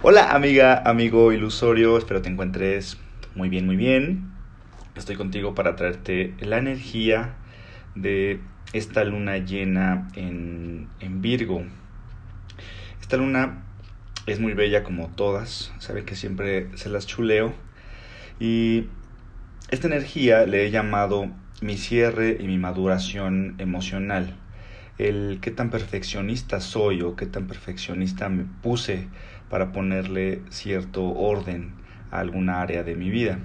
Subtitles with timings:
[0.00, 2.98] Hola amiga, amigo ilusorio, espero te encuentres
[3.34, 4.30] muy bien, muy bien.
[4.94, 7.34] Estoy contigo para traerte la energía
[7.96, 8.38] de
[8.72, 11.64] esta luna llena en, en Virgo.
[13.00, 13.64] Esta luna
[14.26, 17.52] es muy bella como todas, saben que siempre se las chuleo.
[18.38, 18.84] Y
[19.72, 21.28] esta energía le he llamado
[21.60, 24.36] mi cierre y mi maduración emocional.
[24.96, 29.08] El qué tan perfeccionista soy o qué tan perfeccionista me puse
[29.50, 31.72] para ponerle cierto orden
[32.10, 33.38] a alguna área de mi vida.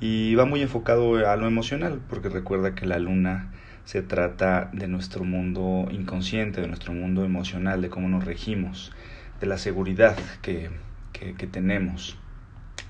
[0.00, 3.52] Y va muy enfocado a lo emocional, porque recuerda que la luna
[3.84, 8.92] se trata de nuestro mundo inconsciente, de nuestro mundo emocional, de cómo nos regimos,
[9.40, 10.70] de la seguridad que,
[11.12, 12.18] que, tenemos.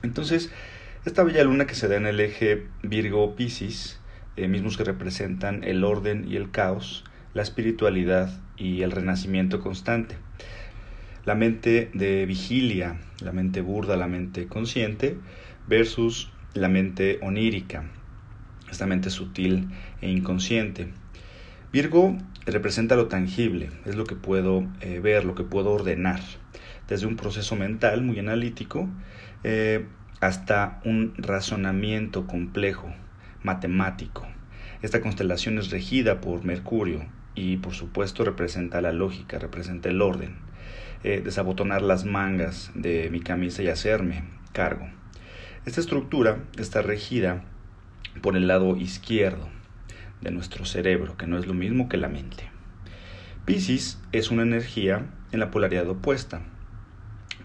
[0.02, 0.50] Entonces,
[1.04, 4.00] esta bella luna que se da en el eje Virgo-Piscis,
[4.36, 7.04] eh, mismos que representan el orden y el caos,
[7.34, 10.16] la espiritualidad y el renacimiento constante
[11.26, 15.18] la mente de vigilia, la mente burda, la mente consciente,
[15.66, 17.90] versus la mente onírica,
[18.70, 19.68] esta mente sutil
[20.00, 20.86] e inconsciente.
[21.72, 26.20] Virgo representa lo tangible, es lo que puedo eh, ver, lo que puedo ordenar,
[26.86, 28.88] desde un proceso mental muy analítico
[29.42, 29.84] eh,
[30.20, 32.94] hasta un razonamiento complejo,
[33.42, 34.28] matemático.
[34.80, 40.45] Esta constelación es regida por Mercurio y por supuesto representa la lógica, representa el orden.
[41.04, 44.88] Eh, desabotonar las mangas de mi camisa y hacerme cargo.
[45.64, 47.44] Esta estructura está regida
[48.22, 49.48] por el lado izquierdo
[50.20, 52.50] de nuestro cerebro, que no es lo mismo que la mente.
[53.44, 56.42] Piscis es una energía en la polaridad opuesta.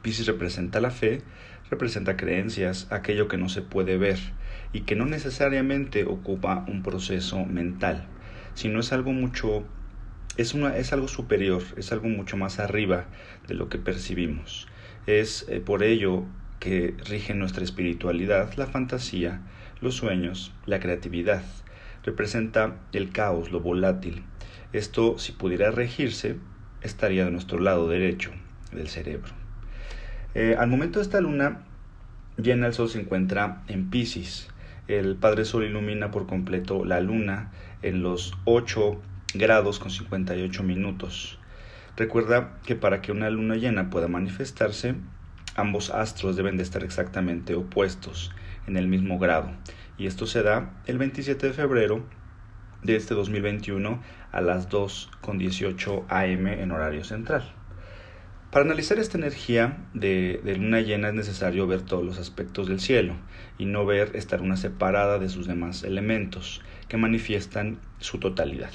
[0.02, 1.22] Piscis representa la fe,
[1.69, 4.17] representa creencias, aquello que no se puede ver
[4.73, 8.08] y que no necesariamente ocupa un proceso mental,
[8.55, 9.66] sino es algo mucho
[10.38, 13.06] es, una, es algo superior, es algo mucho más arriba
[13.48, 14.68] de lo que percibimos.
[15.08, 16.23] Es eh, por ello
[16.60, 19.42] que rige nuestra espiritualidad, la fantasía,
[19.82, 21.44] los sueños, la creatividad.
[22.04, 24.23] Representa el caos, lo volátil.
[24.73, 26.38] Esto, si pudiera regirse,
[26.82, 28.32] estaría de nuestro lado derecho
[28.72, 29.34] del cerebro.
[30.34, 31.66] Eh, al momento de esta luna
[32.38, 34.48] llena, el sol se encuentra en Pisces.
[34.88, 37.52] El Padre Sol ilumina por completo la luna
[37.82, 39.02] en los ocho
[39.36, 41.39] grados con 58 minutos.
[41.97, 44.95] Recuerda que para que una luna llena pueda manifestarse,
[45.55, 48.31] ambos astros deben de estar exactamente opuestos
[48.67, 49.52] en el mismo grado.
[49.97, 52.05] Y esto se da el 27 de febrero
[52.83, 57.53] de este 2021 a las 2 con 18 am en horario central.
[58.52, 62.81] Para analizar esta energía de, de, luna llena es necesario ver todos los aspectos del
[62.81, 63.15] cielo
[63.58, 68.71] y no ver esta luna separada de sus demás elementos que manifiestan su totalidad.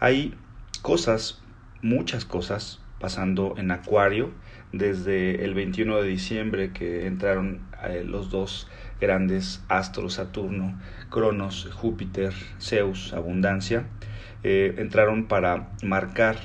[0.00, 0.34] Hay
[0.82, 1.42] cosas,
[1.82, 4.32] muchas cosas pasando en Acuario
[4.72, 8.68] desde el 21 de diciembre que entraron eh, los dos
[9.00, 10.78] grandes astros, Saturno,
[11.10, 13.86] Cronos, Júpiter, Zeus, Abundancia,
[14.42, 16.36] eh, entraron para marcar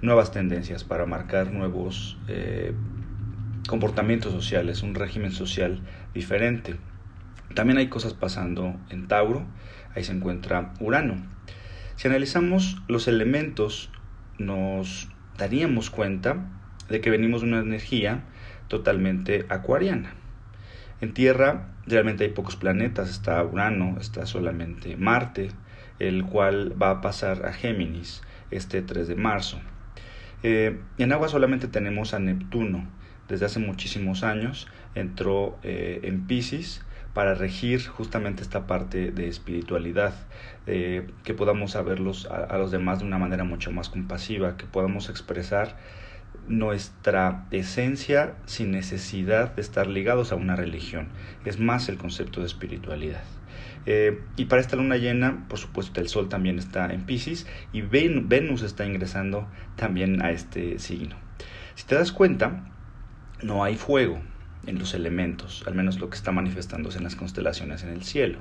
[0.00, 2.72] nuevas tendencias, para marcar nuevos eh,
[3.68, 5.80] comportamientos sociales, un régimen social
[6.14, 6.76] diferente.
[7.54, 9.44] También hay cosas pasando en Tauro,
[9.94, 11.16] ahí se encuentra Urano.
[11.98, 13.90] Si analizamos los elementos,
[14.38, 16.46] nos daríamos cuenta
[16.88, 18.22] de que venimos de una energía
[18.68, 20.12] totalmente acuariana.
[21.00, 25.50] En Tierra realmente hay pocos planetas, está Urano, está solamente Marte,
[25.98, 28.22] el cual va a pasar a Géminis
[28.52, 29.58] este 3 de marzo.
[30.44, 32.86] Eh, en agua solamente tenemos a Neptuno,
[33.28, 36.80] desde hace muchísimos años entró eh, en Pisces
[37.14, 40.14] para regir justamente esta parte de espiritualidad,
[40.66, 45.08] que podamos saberlos a, a los demás de una manera mucho más compasiva, que podamos
[45.08, 45.76] expresar
[46.46, 51.08] nuestra esencia sin necesidad de estar ligados a una religión.
[51.44, 53.22] Es más el concepto de espiritualidad.
[53.86, 57.82] Eh, y para esta luna llena, por supuesto, el Sol también está en Pisces y
[57.82, 61.16] Venus está ingresando también a este signo.
[61.74, 62.64] Si te das cuenta,
[63.42, 64.20] no hay fuego,
[64.66, 68.38] en los elementos, al menos lo que está manifestándose en las constelaciones en el cielo,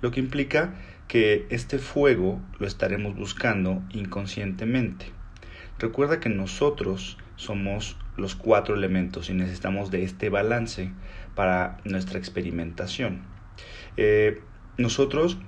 [0.00, 0.74] lo que implica
[1.08, 5.06] que este fuego lo estaremos buscando inconscientemente.
[5.78, 10.90] Recuerda que nosotros somos los cuatro elementos y necesitamos de este balance
[11.34, 13.22] para nuestra experimentación.
[13.96, 14.42] Eh,
[14.76, 15.38] nosotros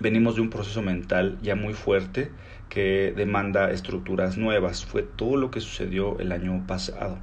[0.00, 2.30] venimos de un proceso mental ya muy fuerte
[2.68, 4.84] que demanda estructuras nuevas.
[4.84, 7.18] Fue todo lo que sucedió el año pasado.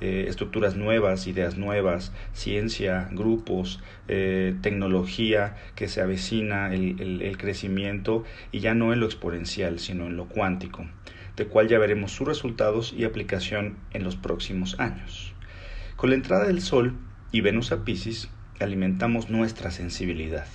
[0.00, 8.24] Eh, estructuras nuevas, ideas nuevas, ciencia, grupos, eh, tecnología que se avecina, el, el crecimiento
[8.50, 10.86] y ya no en lo exponencial, sino en lo cuántico,
[11.36, 15.32] de cual ya veremos sus resultados y aplicación en los próximos años.
[15.96, 16.94] Con la entrada del Sol
[17.30, 18.30] y Venus a Pisces,
[18.60, 20.46] alimentamos nuestra sensibilidad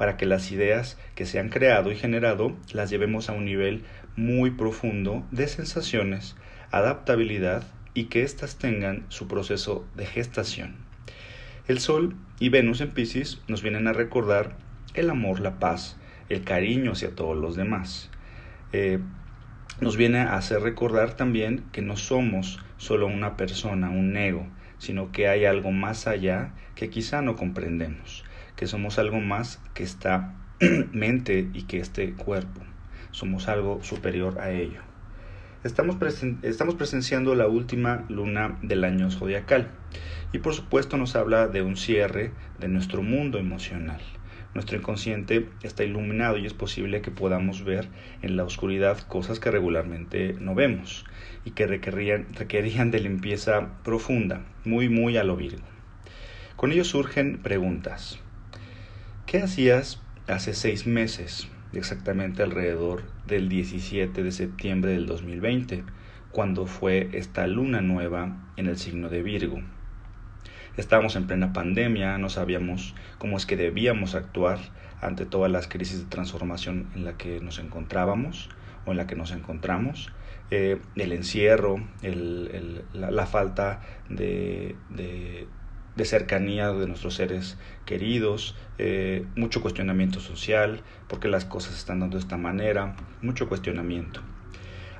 [0.00, 3.84] para que las ideas que se han creado y generado las llevemos a un nivel
[4.16, 6.36] muy profundo de sensaciones,
[6.70, 10.76] adaptabilidad y que éstas tengan su proceso de gestación.
[11.68, 14.56] El Sol y Venus en Pisces nos vienen a recordar
[14.94, 15.98] el amor, la paz,
[16.30, 18.10] el cariño hacia todos los demás.
[18.72, 19.00] Eh,
[19.82, 24.46] nos viene a hacer recordar también que no somos solo una persona, un ego,
[24.78, 28.24] sino que hay algo más allá que quizá no comprendemos,
[28.60, 30.34] que somos algo más que esta
[30.92, 32.60] mente y que este cuerpo,
[33.10, 34.82] somos algo superior a ello.
[35.64, 35.96] Estamos,
[36.42, 39.68] estamos presenciando la última luna del año zodiacal
[40.34, 44.02] y por supuesto nos habla de un cierre de nuestro mundo emocional.
[44.52, 47.88] Nuestro inconsciente está iluminado y es posible que podamos ver
[48.20, 51.06] en la oscuridad cosas que regularmente no vemos
[51.46, 55.64] y que requerían, requerían de limpieza profunda, muy muy a lo Virgo.
[56.56, 58.20] Con ello surgen preguntas.
[59.30, 65.84] ¿Qué hacías hace seis meses, exactamente alrededor del 17 de septiembre del 2020,
[66.32, 69.60] cuando fue esta luna nueva en el signo de Virgo?
[70.76, 74.58] Estábamos en plena pandemia, no sabíamos cómo es que debíamos actuar
[75.00, 78.48] ante todas las crisis de transformación en la que nos encontrábamos
[78.84, 80.12] o en la que nos encontramos.
[80.50, 81.76] Eh, el encierro,
[82.92, 84.74] la, falta de,
[86.04, 92.22] cercanía de nuestros seres queridos, eh, mucho cuestionamiento social, porque las cosas están dando de
[92.22, 94.20] esta manera, mucho cuestionamiento.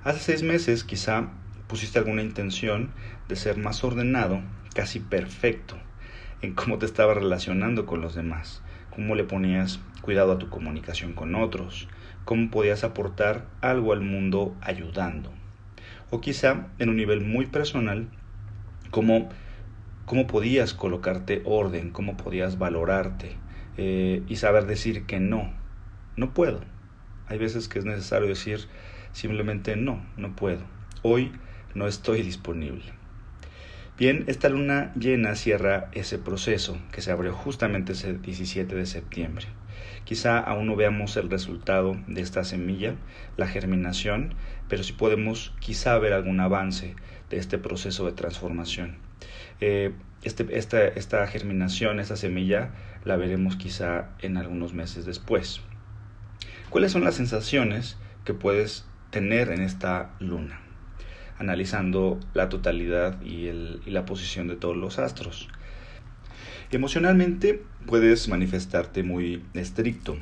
[0.05, 1.31] Hace seis meses quizá
[1.67, 2.91] pusiste alguna intención
[3.29, 4.41] de ser más ordenado
[4.75, 5.77] casi perfecto
[6.43, 8.63] en cómo te estabas relacionando con los demás,
[8.95, 11.89] cómo le ponías cuidado a tu comunicación con otros,
[12.25, 15.31] cómo podías aportar algo al mundo ayudando.
[16.11, 18.09] O quizá en un nivel muy personal,
[18.91, 19.29] cómo,
[20.11, 23.37] cómo podías colocarte orden, cómo podías valorarte
[23.77, 25.55] eh, y saber decir que no,
[26.17, 26.63] no puedo.
[27.29, 28.67] Hay veces que es necesario decir
[29.13, 30.63] simplemente no, no puedo.
[31.03, 31.31] Hoy
[31.75, 32.93] no estoy disponible.
[33.97, 39.47] Bien, esta luna llena cierra ese proceso que se abrió justamente ese 17 de septiembre.
[40.05, 42.95] Quizá aún no veamos el resultado de esta semilla,
[43.37, 44.35] la germinación,
[44.69, 46.95] pero sí podemos quizá ver algún avance
[47.31, 48.97] de este proceso de transformación.
[49.61, 49.93] Eh,
[50.23, 52.71] este, esta, germinación, esta semilla,
[53.05, 55.61] la veremos quizá en algunos meses después.
[56.69, 60.61] ¿Cuáles son las sensaciones que puedes tener en esta luna?
[61.41, 63.51] analizando la totalidad y
[63.87, 65.49] la posición de todos los astros.
[66.71, 70.19] Emocionalmente puedes manifestarte muy estricto,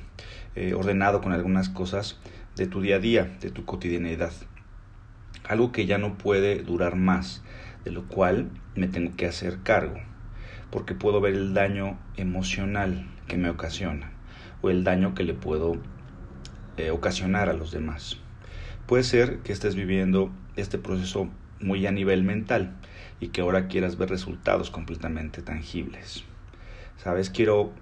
[0.55, 2.19] eh, ordenado con algunas cosas
[2.57, 4.33] de tu día a día, de tu cotidianidad.
[5.45, 7.43] Algo que ya no puede durar más,
[7.85, 9.99] de lo cual me tengo que hacer cargo,
[10.71, 14.13] porque puedo ver el daño emocional que me ocasiona
[14.61, 15.77] o el daño que le puedo
[16.77, 18.19] eh, ocasionar a los demás.
[18.87, 21.29] Puede ser que estés viviendo este proceso
[21.61, 22.77] muy a nivel mental
[23.21, 26.25] y que ahora quieras ver resultados completamente tangibles.
[26.99, 27.73] Sabes, quiero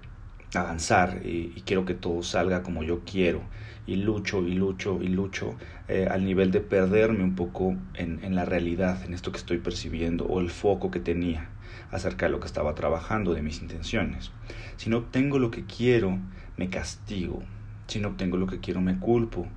[0.53, 3.41] avanzar y, quiero que todo salga como yo quiero
[3.85, 5.55] y lucho y lucho y lucho
[5.87, 9.57] eh, al nivel de perderme un poco en, en la realidad, en esto que estoy
[9.57, 11.49] percibiendo o el foco que tenía
[11.91, 14.31] acerca de lo que estaba trabajando, de mis intenciones.
[14.77, 16.19] Si no obtengo lo que quiero,
[16.55, 17.43] me castigo.
[17.87, 19.47] Si no obtengo lo que quiero, me culpo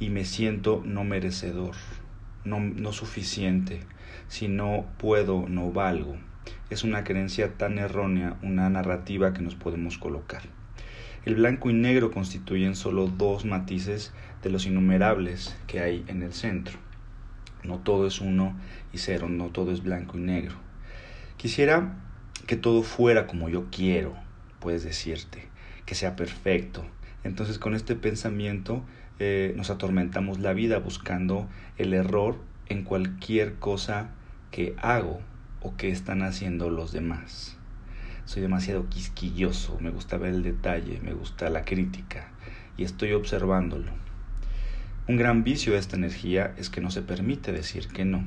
[0.00, 1.74] y me siento no merecedor
[2.44, 3.80] no, suficiente,
[4.28, 6.16] si no puedo, no valgo.
[6.70, 10.42] Es una creencia tan errónea, una narrativa que nos podemos colocar.
[11.24, 14.12] El blanco y negro constituyen solo dos matices
[14.42, 16.78] de los innumerables que hay en el centro.
[17.64, 18.56] No todo es uno
[18.92, 20.54] y cero, no todo es blanco y negro.
[21.36, 21.96] Quisiera
[22.46, 24.14] que todo fuera como yo quiero,
[24.60, 25.48] puedes decirte,
[25.84, 26.84] que sea perfecto.
[27.24, 28.84] Entonces con este pensamiento
[29.18, 32.38] eh, nos atormentamos la vida buscando el error
[32.68, 34.10] en cualquier cosa
[34.50, 35.20] que hago
[35.68, 37.58] o que están haciendo los demás.
[38.24, 42.30] Soy demasiado quisquilloso, me gusta ver el detalle, me gusta la crítica
[42.78, 43.92] y estoy observándolo.
[45.08, 48.24] Un gran vicio de esta energía es que no se permite decir que no,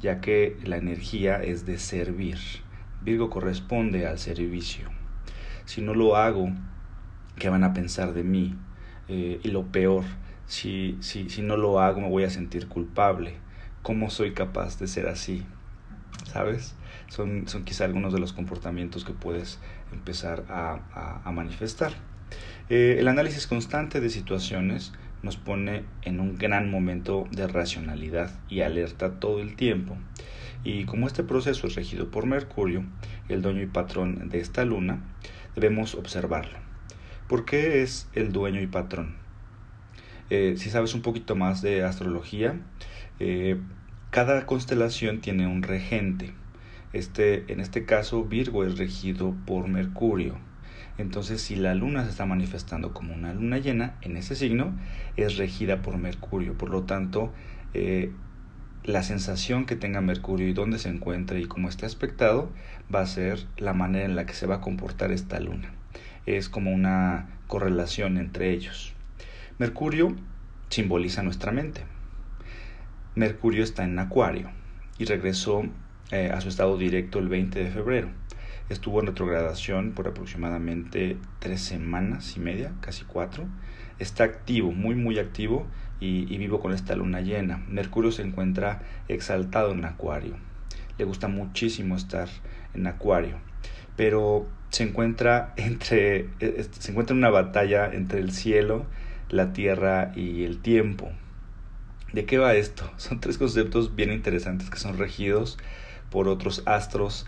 [0.00, 2.38] ya que la energía es de servir.
[3.02, 4.88] Virgo corresponde al servicio.
[5.66, 6.50] Si no lo hago,
[7.36, 8.56] ¿qué van a pensar de mí?
[9.08, 10.04] Eh, y lo peor,
[10.46, 13.34] si, si, si no lo hago me voy a sentir culpable.
[13.82, 15.44] ¿Cómo soy capaz de ser así?
[16.24, 16.74] ¿Sabes?
[17.08, 19.58] Son, son quizá algunos de los comportamientos que puedes
[19.92, 21.92] empezar a, manifestar.
[22.68, 28.60] Eh, el análisis constante de situaciones nos pone en un gran momento de racionalidad y
[28.60, 29.96] alerta todo el tiempo.
[30.62, 32.84] Y como este proceso es regido por Mercurio,
[33.28, 35.02] el dueño y patrón de esta luna,
[35.54, 36.58] debemos observarlo.
[37.28, 39.16] ¿Por qué es el dueño y patrón?
[40.30, 42.60] Eh, si sabes un poquito más de astrología,
[43.18, 43.60] eh,
[44.10, 46.32] cada constelación tiene un regente.
[46.92, 50.36] Este, en este caso, Virgo es regido por Mercurio.
[50.98, 54.76] Entonces, si la luna se está manifestando como una luna llena, en ese signo
[55.16, 56.58] es regida por Mercurio.
[56.58, 57.32] Por lo tanto,
[57.72, 58.10] eh,
[58.82, 62.50] la sensación que tenga Mercurio y dónde se encuentre y cómo esté aspectado
[62.92, 65.70] va a ser la manera en la que se va a comportar esta luna.
[66.26, 68.92] Es como una correlación entre ellos.
[69.58, 70.16] Mercurio
[70.68, 71.84] simboliza nuestra mente.
[73.20, 74.50] Mercurio está en Acuario
[74.96, 75.64] y regresó
[76.10, 78.08] eh, a su estado directo el 20 de febrero.
[78.70, 83.46] Estuvo en retrogradación por aproximadamente tres semanas y media, casi cuatro.
[83.98, 85.66] Está activo, muy muy activo
[86.00, 87.62] y, y vivo con esta luna llena.
[87.68, 90.36] Mercurio se encuentra exaltado en Acuario.
[90.96, 92.30] Le gusta muchísimo estar
[92.72, 93.36] en Acuario,
[93.96, 98.86] pero se encuentra entre e, se encuentra en una batalla entre el cielo,
[99.28, 101.12] la tierra y el tiempo.
[102.12, 102.90] ¿De qué va esto?
[102.96, 105.58] Son tres conceptos bien interesantes que son regidos
[106.10, 107.26] por otros astros,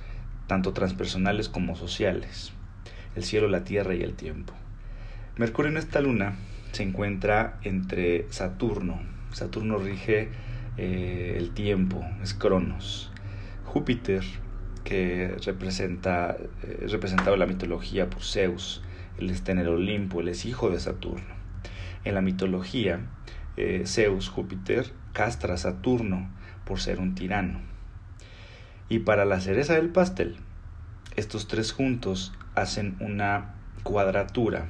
[0.49, 2.53] tanto transpersonales como sociales.
[3.15, 4.55] El cielo, la tierra y el tiempo.
[5.37, 6.35] Mercurio en esta luna
[6.73, 9.01] se encuentra entre Saturno.
[9.33, 10.31] Saturno rige
[10.77, 13.13] eh, el tiempo, es Cronos.
[13.65, 14.25] Júpiter,
[14.83, 18.83] que representa, eh, representado en la mitología por Zeus,
[19.19, 21.35] él está en el Olimpo, él es hijo de Saturno.
[22.05, 23.01] En la mitología,
[23.57, 26.31] eh, Zeus, Júpiter, castra Saturno
[26.65, 27.61] por ser un tirano.
[28.89, 30.37] Y para la cereza del pastel,
[31.17, 34.67] estos tres juntos hacen una cuadratura.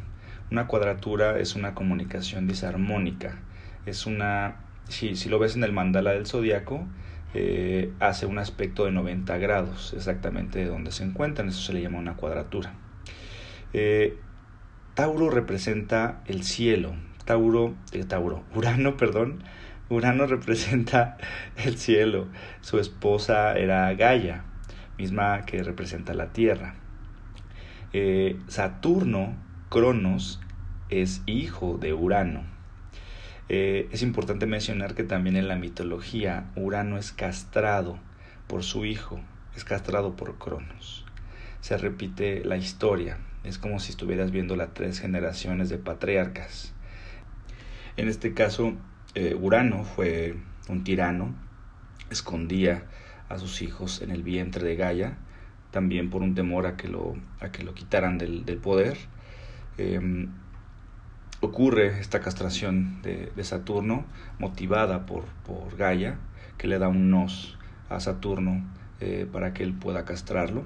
[0.50, 3.38] Una cuadratura es una comunicación disarmónica.
[3.86, 4.56] Es una,
[4.88, 6.86] si, si lo ves en el mandala del zodiaco,
[7.34, 11.48] eh, hace un aspecto de 90 grados, exactamente de donde se encuentran.
[11.48, 12.74] Eso se le llama una cuadratura.
[13.72, 14.18] Eh,
[14.94, 16.94] Tauro representa el cielo,
[17.24, 19.42] Tauro, eh, Tauro, Urano, perdón,
[19.88, 21.18] Urano representa
[21.56, 22.28] el cielo,
[22.60, 24.44] su esposa era Gaia,
[24.98, 26.74] misma que representa la Tierra.
[27.92, 29.36] Eh, Saturno,
[29.68, 30.40] Cronos,
[30.88, 32.44] es hijo de Urano.
[33.48, 37.98] Eh, es importante mencionar que también en la mitología Urano es castrado
[38.46, 39.20] por su hijo,
[39.56, 41.04] es castrado por Cronos.
[41.60, 46.72] Se repite la historia, es como si estuvieras viendo las tres generaciones de patriarcas.
[47.96, 48.74] En este caso,
[49.14, 50.36] eh, Urano fue
[50.68, 51.34] un tirano,
[52.10, 52.84] escondía
[53.28, 55.18] a sus hijos en el vientre de Gaia,
[55.70, 58.96] también por un temor a que lo, a que lo quitaran del, poder.
[59.76, 60.28] Em,
[61.40, 64.04] ocurre esta castración de, Saturno,
[64.38, 66.18] motivada por, por, Gaia,
[66.56, 67.58] que le da un nos
[67.88, 68.64] a Saturno
[69.00, 70.64] eh, para que él pueda castrarlo.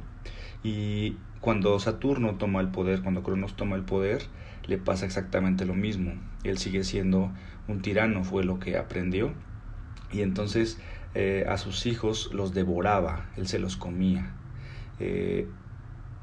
[0.63, 4.23] Y cuando Saturno toma el poder, cuando Cronos toma el poder,
[4.67, 6.13] le pasa exactamente lo mismo.
[6.45, 7.33] Él sigue siendo
[7.69, 9.33] un tirano, fue lo que aprendió.
[10.13, 10.79] Y entonces
[11.15, 14.33] eh, a sus hijos los devoraba, él se los comía.
[15.01, 15.49] Eh,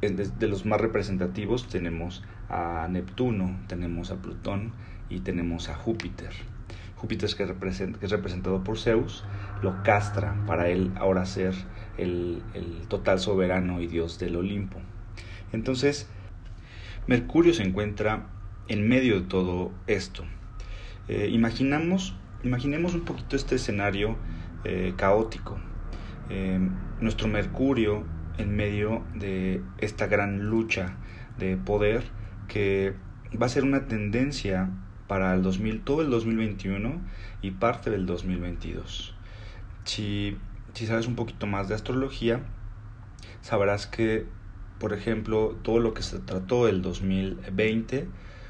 [0.01, 4.73] de los más representativos tenemos a Neptuno, tenemos a Plutón
[5.09, 6.31] y tenemos a Júpiter.
[6.97, 9.23] Júpiter que, que es representado por Zeus,
[9.62, 11.53] lo castra para él ahora ser
[11.97, 14.79] el, el total soberano y dios del Olimpo.
[15.53, 16.09] Entonces,
[17.07, 18.27] Mercurio se encuentra
[18.67, 20.24] en medio de todo esto.
[21.10, 24.15] Eh, imaginamos, imaginemos un poquito este escenario
[24.63, 25.60] eh, caótico.
[26.29, 26.60] Eh,
[27.01, 28.05] nuestro Mercurio
[28.38, 30.95] en medio de esta gran lucha
[31.38, 32.03] de poder
[32.48, 32.93] que
[33.39, 34.69] va a ser una tendencia
[35.07, 37.01] para el 2000, todo el 2021
[37.41, 39.13] y parte del 2022.
[39.83, 40.38] Si,
[40.74, 42.41] si sabes un poquito más de astrología,
[43.41, 44.25] sabrás que,
[44.84, 48.06] por ejemplo, todo lo que se trató el 2020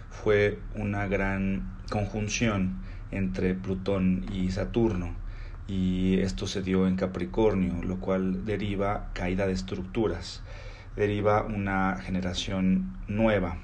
[0.09, 2.77] fue una gran conjunción
[3.11, 5.13] entre Plutón y Saturno
[5.67, 10.41] y esto se dio en Capricornio, lo cual deriva caída de estructuras,
[10.95, 13.57] deriva una generación nueva,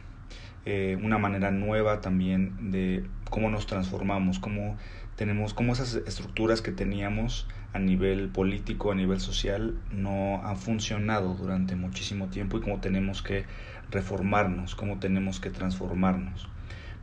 [0.67, 4.77] eh, una manera nueva también de cómo nos transformamos, cómo
[5.15, 11.35] tenemos, cómo esas estructuras que teníamos a nivel político, a nivel social, no han funcionado
[11.35, 13.45] durante muchísimo tiempo y cómo tenemos que
[13.91, 16.47] reformarnos, cómo tenemos que transformarnos.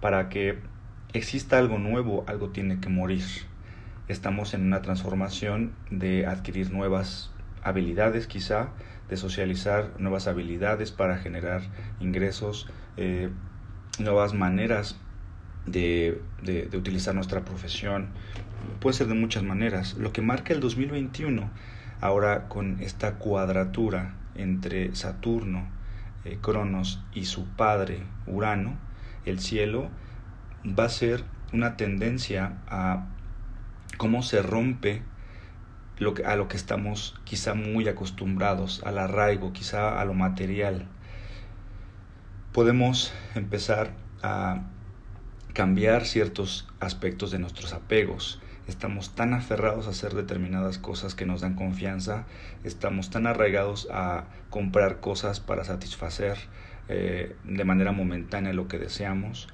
[0.00, 0.58] Para que
[1.12, 3.24] exista algo nuevo, algo tiene que morir.
[4.08, 7.30] Estamos en una transformación de adquirir nuevas
[7.62, 8.70] habilidades quizá,
[9.08, 11.62] de socializar nuevas habilidades para generar
[12.00, 13.30] ingresos, eh,
[13.98, 14.98] nuevas maneras
[15.66, 18.08] de, de, utilizar nuestra profesión.
[18.80, 19.94] Puede ser de muchas maneras.
[19.94, 21.50] Lo que marca el 2021
[22.00, 25.66] Ahora con esta cuadratura entre Saturno,
[26.24, 28.76] eh, Cronos y su padre Urano,
[29.24, 29.88] el cielo
[30.66, 33.06] va a ser una tendencia a
[33.96, 35.02] cómo se rompe
[35.98, 40.86] lo que, a lo que estamos quizá muy acostumbrados, al arraigo, quizá a lo material.
[42.52, 43.92] Podemos empezar
[44.22, 44.64] a
[45.56, 48.42] cambiar ciertos aspectos de nuestros apegos.
[48.68, 52.26] Estamos tan aferrados a hacer determinadas cosas que nos dan confianza,
[52.62, 56.36] estamos tan arraigados a comprar cosas para satisfacer
[56.90, 59.48] eh, de manera momentánea lo que deseamos.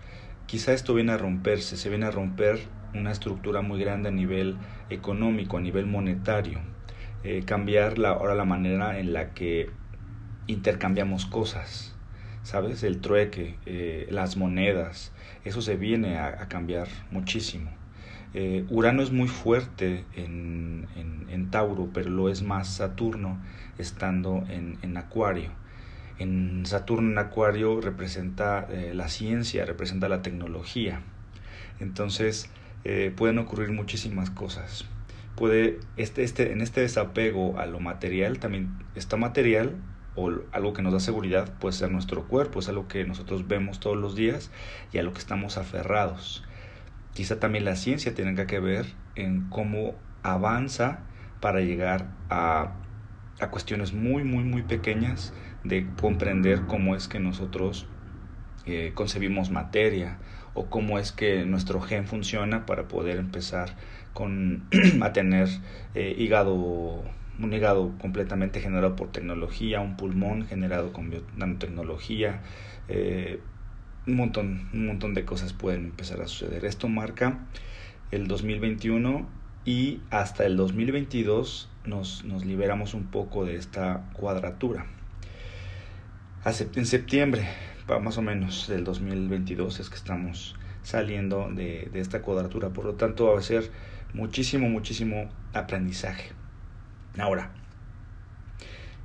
[0.46, 2.58] Quizá esto viene a romperse, se viene a romper
[2.94, 4.56] una estructura muy grande a nivel
[4.90, 6.58] económico, a nivel monetario.
[7.22, 9.70] Eh, cambiar la, ahora la manera en la que
[10.48, 11.94] intercambiamos cosas,
[12.42, 12.82] ¿sabes?
[12.82, 15.12] El trueque, eh, las monedas,
[15.44, 17.70] eso se viene a, cambiar muchísimo.
[18.34, 23.38] Eh, Urano es muy fuerte en, en, Tauro, pero lo es más Saturno
[23.76, 25.50] estando en, en Acuario.
[26.18, 31.02] En Saturno en Acuario representa la ciencia, representa la tecnología.
[31.78, 32.48] Entonces,
[32.84, 34.84] eh, pueden ocurrir muchísimas cosas.
[35.36, 39.74] Puede, este, este, en este desapego a lo material, también está material
[40.14, 43.80] o algo que nos da seguridad puede ser nuestro cuerpo, es algo que nosotros vemos
[43.80, 44.50] todos los días
[44.92, 46.44] y a lo que estamos aferrados.
[47.14, 51.00] Quizá también la ciencia tenga que ver en cómo avanza
[51.40, 52.74] para llegar a,
[53.40, 55.32] a cuestiones muy, muy, muy pequeñas
[55.64, 57.86] de comprender cómo es que nosotros
[58.64, 60.18] eh, concebimos materia
[60.54, 63.76] o cómo es que nuestro gen funciona para poder empezar
[64.12, 64.68] con,
[65.02, 65.48] a tener
[65.94, 67.02] eh, hígado,
[67.38, 72.42] un hígado completamente generado por tecnología, un pulmón generado con nanotecnología,
[72.88, 73.40] eh,
[74.06, 76.64] un, montón, un montón de cosas pueden empezar a suceder.
[76.64, 77.46] Esto marca
[78.10, 79.26] el 2021
[79.64, 84.86] y hasta el 2022 nos, nos liberamos un poco de esta cuadratura.
[86.44, 87.46] En septiembre
[88.00, 92.70] más o menos del 2022 es que estamos saliendo de, esta cuadratura.
[92.70, 93.70] Por lo tanto, va a ser
[94.14, 96.30] muchísimo, muchísimo aprendizaje.
[97.18, 97.50] Ahora,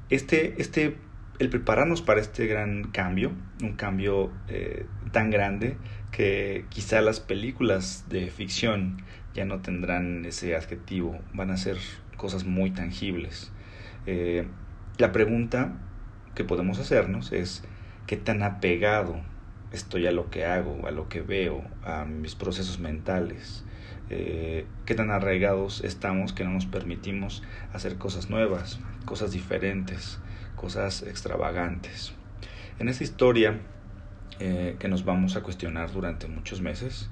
[0.09, 0.97] este, este,
[1.39, 5.77] el prepararnos para este gran cambio, un cambio eh, tan grande
[6.11, 11.77] que quizá las películas de ficción ya no tendrán ese adjetivo, van a ser
[12.15, 13.51] cosas muy tangibles.
[14.05, 14.47] Eh,
[14.97, 15.73] la pregunta
[16.33, 17.63] que podemos hacernos es,
[18.07, 19.21] qué tan apegado
[19.71, 23.65] estoy a lo que hago, a lo que veo, a mis procesos mentales,
[24.09, 27.43] eh, qué tan arraigados estamos que no nos permitimos
[27.73, 30.19] hacer cosas nuevas, cosas diferentes,
[30.55, 32.13] cosas extravagantes.
[32.79, 33.59] En esta historia
[34.39, 37.09] eh, que nos vamos a cuestionar durante muchos meses,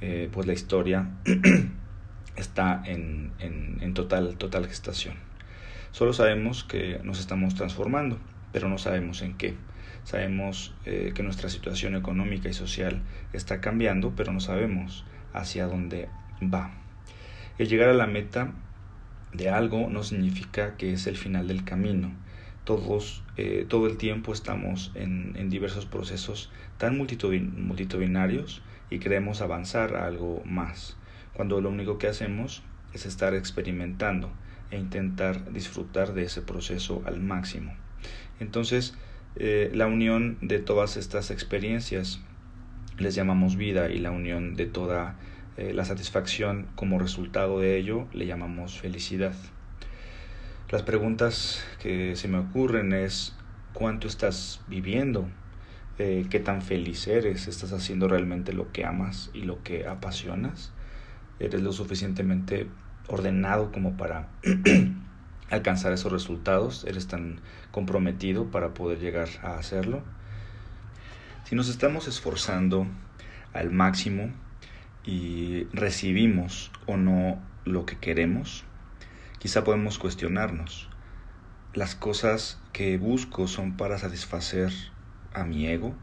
[0.00, 1.10] eh, pues la historia
[2.36, 5.14] está en, en total, total gestación.
[5.90, 8.18] Solo sabemos que nos estamos transformando,
[8.52, 9.56] pero no sabemos en qué.
[10.04, 16.08] Sabemos eh, que nuestra situación económica y social está cambiando, pero no sabemos hacia dónde
[16.42, 16.70] va.
[17.58, 18.52] El llegar a la meta
[19.32, 22.12] de algo no significa que es el final del camino.
[22.64, 29.96] Todos, eh, todo el tiempo estamos en, en diversos procesos tan multitudinarios y queremos avanzar
[29.96, 30.96] a algo más,
[31.34, 34.30] cuando lo único que hacemos es estar experimentando
[34.70, 37.74] e intentar disfrutar de ese proceso al máximo.
[38.40, 38.94] Entonces,
[39.36, 42.20] eh, la unión de todas estas experiencias
[42.98, 45.16] les llamamos vida y la unión de toda
[45.58, 49.34] eh, la satisfacción como resultado de ello le llamamos felicidad.
[50.70, 53.34] Las preguntas que se me ocurren es
[53.72, 55.28] cuánto estás viviendo,
[55.98, 60.70] eh, qué tan feliz eres, estás haciendo realmente lo que amas y lo que apasionas,
[61.40, 62.68] eres lo suficientemente
[63.08, 64.28] ordenado como para
[65.50, 67.40] alcanzar esos resultados, eres tan
[67.72, 70.02] comprometido para poder llegar a hacerlo.
[71.42, 72.86] Si nos estamos esforzando
[73.52, 74.30] al máximo
[75.08, 78.64] y recibimos o no lo que queremos,
[79.38, 80.90] quizá podemos cuestionarnos.
[81.72, 84.70] ¿Las cosas que busco son para satisfacer
[85.32, 85.94] a mi ego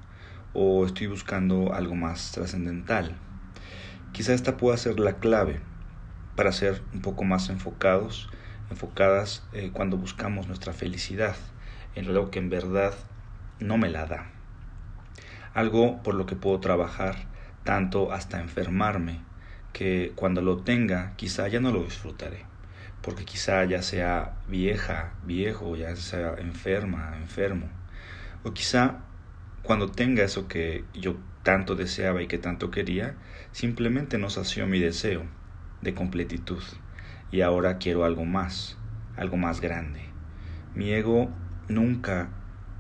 [0.56, 3.16] o estoy buscando algo más trascendental?
[4.12, 5.60] Quizá esta pueda ser la clave
[6.36, 8.28] para ser un poco más enfocados
[8.72, 11.36] enfocadas eh, cuando buscamos nuestra felicidad
[11.94, 12.96] en algo que en verdad
[13.60, 14.32] no me la da.
[15.54, 17.35] Algo por lo que puedo trabajar
[17.66, 19.20] tanto hasta enfermarme,
[19.74, 22.46] que cuando lo tenga quizá ya no lo disfrutaré,
[23.02, 27.70] porque quizá ya sea vieja, viejo, ya sea enferma, enfermo,
[28.44, 29.00] o quizá
[29.64, 33.18] cuando tenga eso que yo tanto deseaba y que tanto quería,
[33.52, 35.26] simplemente no sació mi deseo
[35.82, 36.64] de completitud
[37.32, 38.78] y ahora quiero algo más,
[39.16, 40.14] algo más grande.
[40.74, 41.36] Mi ego
[41.68, 42.30] nunca,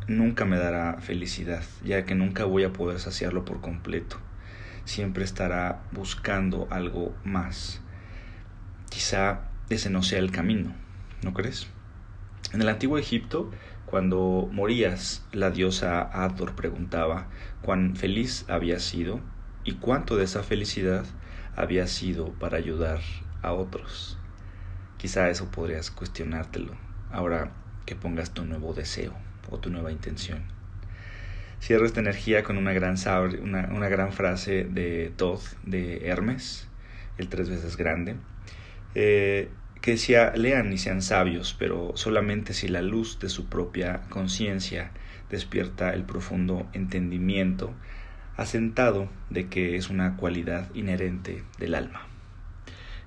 [0.07, 4.24] nunca me dará felicidad, ya que nunca voy a poder saciarlo por completo.
[4.85, 7.81] Siempre estará buscando algo más.
[8.89, 10.73] Quizá ese no sea el camino,
[11.21, 11.67] ¿no crees?
[12.53, 13.51] En el antiguo Egipto,
[13.85, 17.27] cuando morías, la diosa Hathor preguntaba
[17.61, 19.19] cuán feliz había sido
[19.63, 21.05] y cuánto de esa felicidad
[21.55, 23.01] había sido para ayudar
[23.41, 24.17] a otros.
[24.97, 26.73] Quizá eso podrías cuestionártelo
[27.11, 27.51] ahora
[27.85, 29.13] que pongas tu nuevo deseo
[29.49, 30.54] o tu nueva intención.
[31.61, 32.95] Cierro esta energía con una gran,
[33.41, 36.67] una, una gran frase de Thoth de Hermes,
[37.17, 38.17] el tres veces grande,
[38.93, 39.49] eh,
[39.81, 44.91] que decía, lean y sean sabios, pero solamente si la luz de su propia conciencia
[45.29, 47.73] despierta el profundo entendimiento
[48.37, 52.07] asentado de que es una cualidad inherente del alma.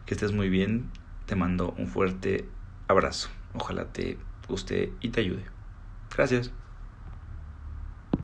[0.06, 0.90] Que estés muy bien,
[1.26, 2.44] te mando un fuerte
[2.87, 4.16] abrazo, ojalá te
[4.48, 5.44] guste y te ayude.
[6.14, 6.52] Gracias.